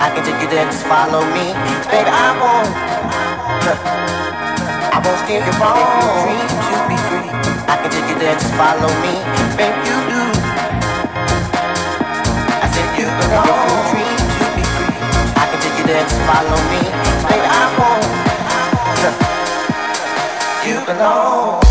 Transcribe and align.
I 0.00 0.14
can 0.14 0.22
take 0.22 0.38
you 0.42 0.48
there, 0.48 0.64
just 0.70 0.86
follow 0.86 1.22
me. 1.34 1.50
Cause 1.52 1.88
baby, 1.90 2.06
I 2.06 2.30
won't. 2.38 2.70
I 4.94 4.98
won't 5.02 5.18
steer 5.26 5.42
you 5.42 5.54
wrong. 5.58 5.74
If 5.74 5.90
you 5.98 6.06
dream 6.22 6.46
to 6.46 6.78
be 6.86 6.96
free, 7.10 7.30
I 7.66 7.74
can 7.82 7.90
take 7.90 8.06
you 8.06 8.16
there, 8.22 8.34
just 8.38 8.54
follow 8.54 8.90
me. 9.02 9.14
Cause 9.18 9.54
baby, 9.58 9.78
you 9.90 9.98
do. 10.06 10.22
I 12.62 12.66
said 12.70 12.88
you 12.94 13.06
belong. 13.10 13.50
If 13.50 13.66
you 13.66 13.98
dream 13.98 14.22
to 14.38 14.46
be 14.54 14.64
free, 14.78 15.02
I 15.34 15.44
can 15.50 15.58
take 15.58 15.76
you 15.82 15.86
there, 15.90 16.06
just 16.06 16.22
follow 16.30 16.58
me. 16.70 16.80
Cause 16.86 17.24
baby, 17.26 17.46
I 17.50 17.64
won't. 17.78 18.06
You 20.68 20.84
belong. 20.84 21.67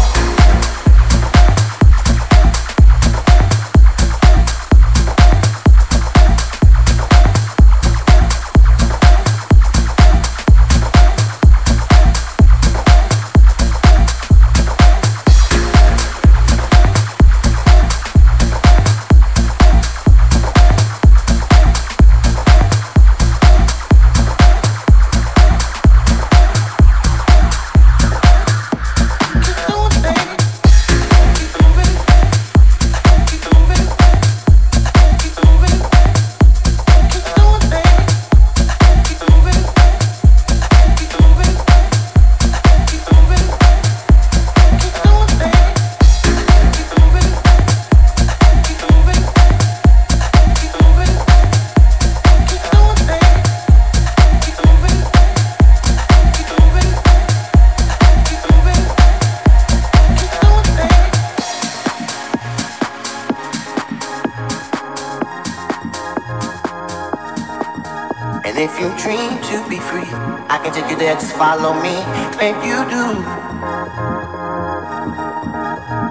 Follow 71.37 71.73
me. 71.85 71.93
If 72.41 72.57
you 72.65 72.81
do. 72.89 73.05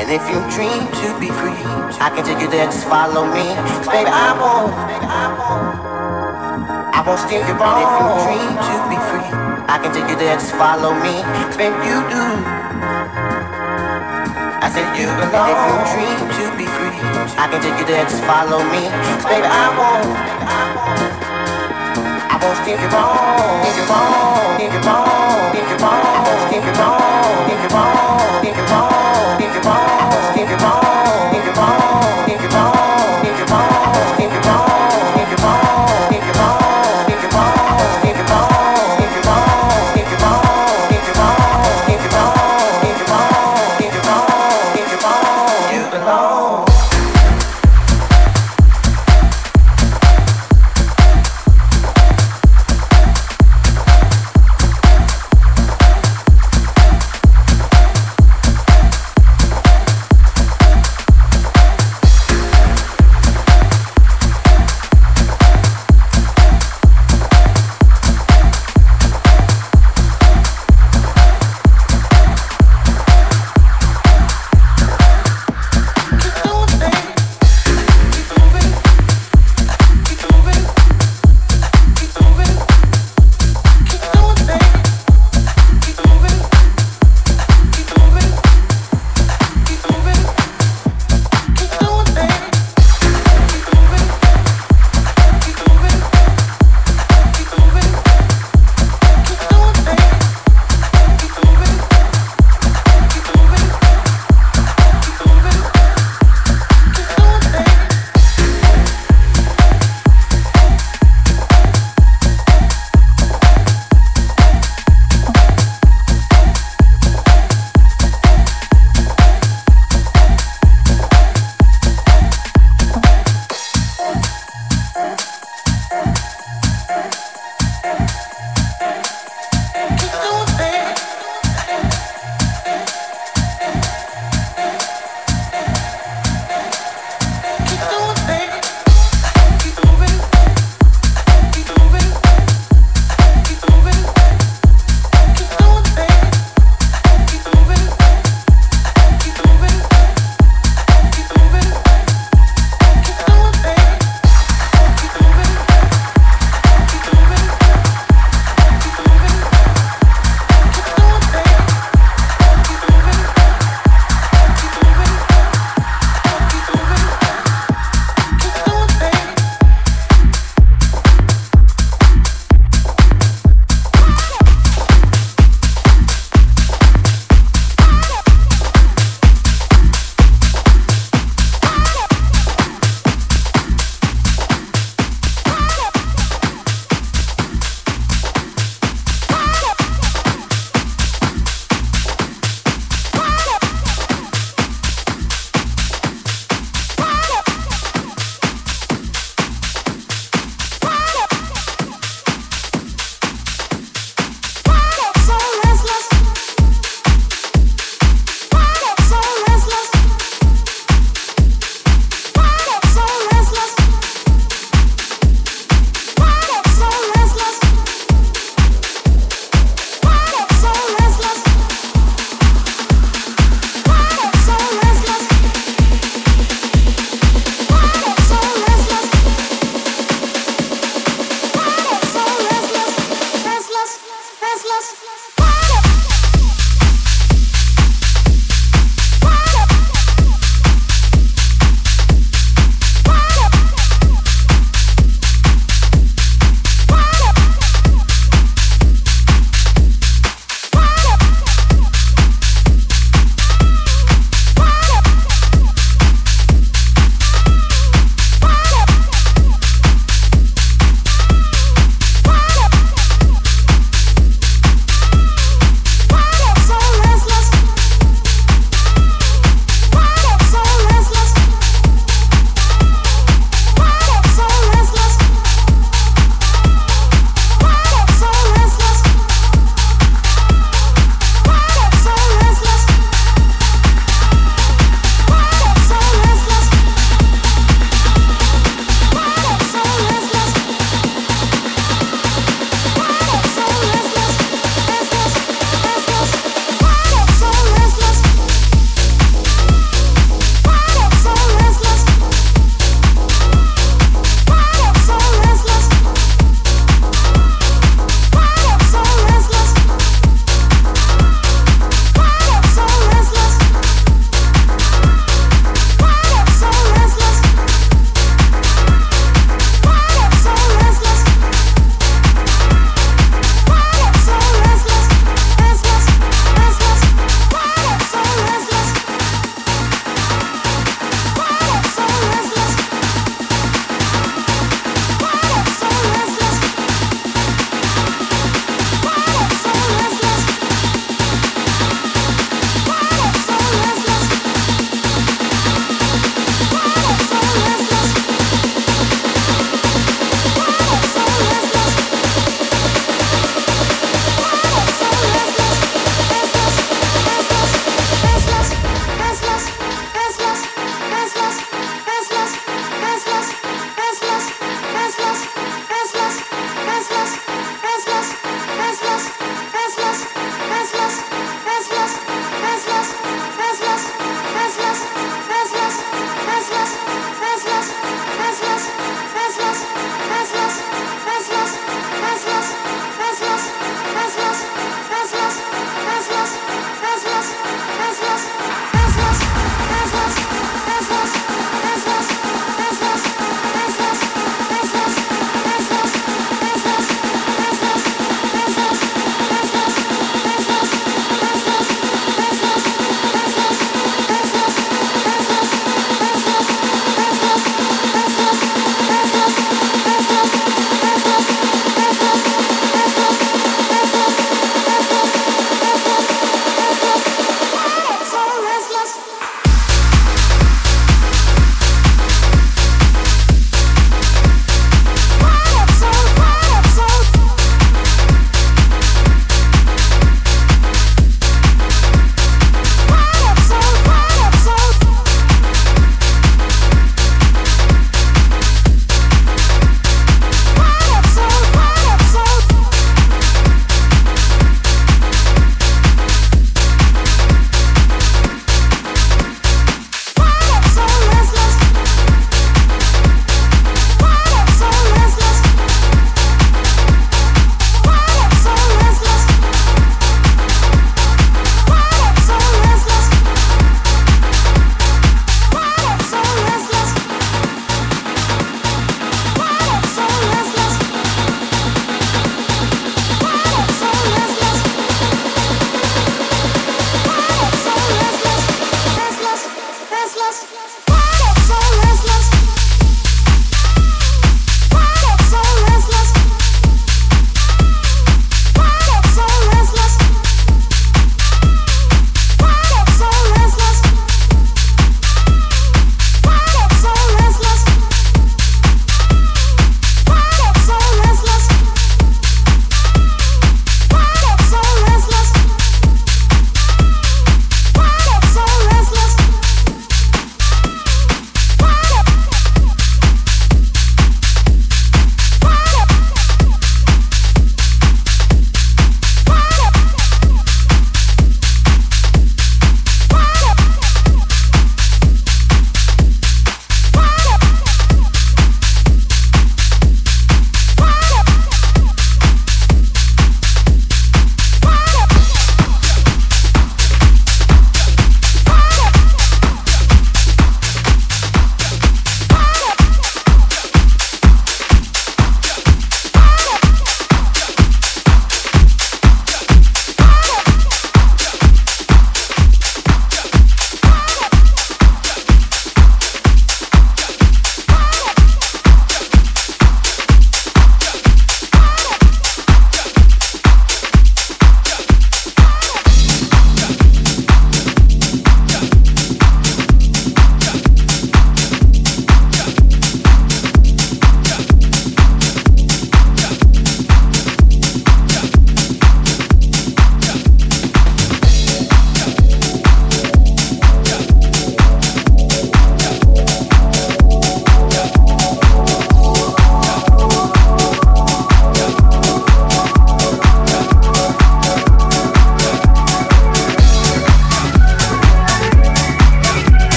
And 0.00 0.08
if 0.08 0.24
you 0.32 0.40
dream 0.48 0.88
to 0.88 1.08
be 1.20 1.28
free, 1.28 1.60
I 2.00 2.08
can 2.08 2.24
take 2.24 2.40
you 2.40 2.48
there, 2.48 2.64
just 2.64 2.88
follow 2.88 3.28
me. 3.28 3.44
Baby, 3.84 4.08
I 4.08 4.32
won't. 4.40 4.72
I 6.96 7.04
won't 7.04 7.20
steer 7.20 7.44
you 7.44 7.52
wrong. 7.60 7.84
And 7.84 7.84
if 7.84 8.00
you 8.00 8.08
dream 8.24 8.52
to 8.64 8.74
be 8.88 8.98
free, 9.12 9.30
I 9.68 9.76
can 9.76 9.92
take 9.92 10.08
you 10.08 10.16
there, 10.16 10.40
just 10.40 10.56
follow 10.56 10.96
me. 10.96 11.20
If 11.52 11.76
you 11.84 11.96
do. 12.08 12.24
I 14.56 14.72
said 14.72 14.88
you 14.96 15.04
belong. 15.20 15.52
And 15.52 15.52
if 15.52 15.60
you 15.68 15.76
dream 15.92 16.20
to 16.32 16.44
be 16.56 16.64
free, 16.64 16.96
I 17.36 17.44
can 17.52 17.60
take 17.60 17.76
you 17.76 17.84
there, 17.84 18.04
just 18.08 18.24
follow 18.24 18.64
me. 18.72 18.88
Baby, 19.28 19.44
I 19.44 19.68
won't. 19.76 20.16
I 20.48 21.20
won't 21.20 21.29
Think 22.40 22.80
you're 30.48 30.58
wrong. 30.58 30.79